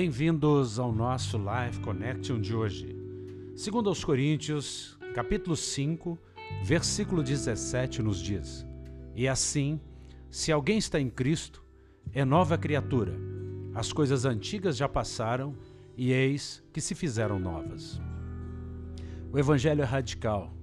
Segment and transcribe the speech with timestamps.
[0.00, 2.96] Bem-vindos ao nosso Live Connection de hoje.
[3.56, 6.16] Segundo aos Coríntios, capítulo 5,
[6.62, 8.64] versículo 17 nos diz:
[9.16, 9.80] E assim,
[10.30, 11.64] se alguém está em Cristo,
[12.12, 13.18] é nova criatura.
[13.74, 15.56] As coisas antigas já passaram
[15.96, 18.00] e eis que se fizeram novas.
[19.32, 20.54] O evangelho é radical.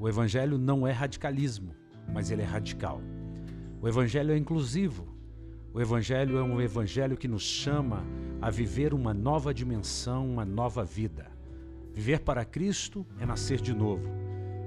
[0.00, 1.74] O evangelho não é radicalismo,
[2.10, 3.02] mas ele é radical.
[3.82, 5.14] O evangelho é inclusivo.
[5.76, 8.02] O evangelho é um evangelho que nos chama
[8.40, 11.26] a viver uma nova dimensão, uma nova vida.
[11.92, 14.08] Viver para Cristo é nascer de novo.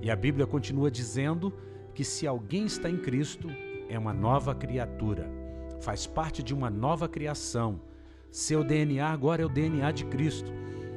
[0.00, 1.52] E a Bíblia continua dizendo
[1.94, 3.50] que se alguém está em Cristo,
[3.86, 5.30] é uma nova criatura,
[5.78, 7.82] faz parte de uma nova criação.
[8.30, 10.50] Seu DNA agora é o DNA de Cristo.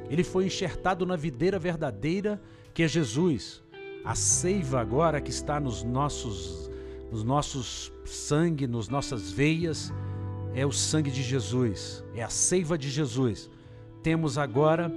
[0.08, 2.40] Ele foi enxertado na videira verdadeira
[2.72, 3.62] que é Jesus.
[4.02, 6.70] A seiva agora que está nos nossos,
[7.12, 9.92] nos nossos sangue, nas nossas veias,
[10.54, 13.50] é o sangue de Jesus, é a seiva de Jesus.
[14.02, 14.92] Temos agora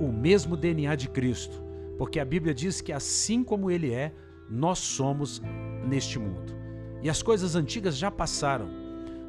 [0.00, 1.62] o mesmo DNA de Cristo,
[1.98, 4.12] porque a Bíblia diz que assim como Ele é,
[4.48, 5.42] nós somos
[5.86, 6.54] neste mundo.
[7.02, 8.68] E as coisas antigas já passaram.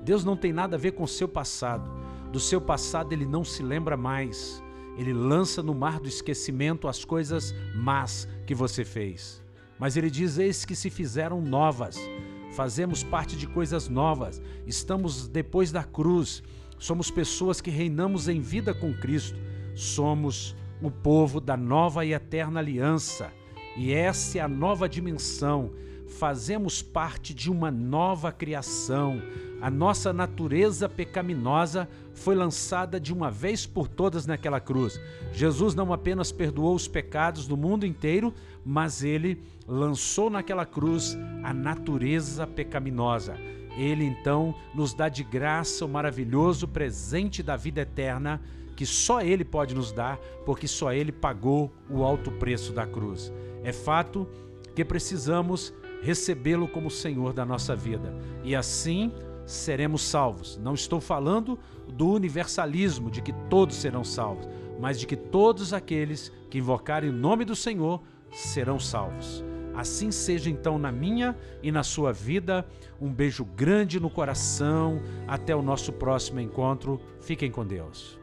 [0.04, 1.90] Deus não tem nada a ver com o seu passado.
[2.32, 4.64] Do seu passado ele não se lembra mais.
[4.98, 9.44] Ele lança no mar do esquecimento as coisas más que você fez.
[9.78, 12.00] Mas ele diz: Eis que se fizeram novas
[12.58, 16.42] fazemos parte de coisas novas, estamos depois da cruz,
[16.80, 19.38] somos pessoas que reinamos em vida com Cristo,
[19.76, 23.32] somos o povo da nova e eterna aliança.
[23.78, 25.72] E essa é a nova dimensão.
[26.08, 29.22] Fazemos parte de uma nova criação.
[29.62, 35.00] A nossa natureza pecaminosa foi lançada de uma vez por todas naquela cruz.
[35.34, 38.34] Jesus não apenas perdoou os pecados do mundo inteiro,
[38.66, 43.36] mas ele lançou naquela cruz a natureza pecaminosa.
[43.78, 48.42] Ele então nos dá de graça o maravilhoso presente da vida eterna
[48.78, 53.34] que só Ele pode nos dar, porque só Ele pagou o alto preço da cruz.
[53.64, 54.28] É fato
[54.76, 58.14] que precisamos recebê-lo como Senhor da nossa vida
[58.44, 59.12] e assim
[59.46, 60.58] seremos salvos.
[60.58, 64.48] Não estou falando do universalismo de que todos serão salvos,
[64.80, 69.44] mas de que todos aqueles que invocarem o nome do Senhor serão salvos.
[69.74, 72.66] Assim seja então na minha e na sua vida.
[73.00, 75.00] Um beijo grande no coração.
[75.28, 77.00] Até o nosso próximo encontro.
[77.22, 78.20] Fiquem com Deus.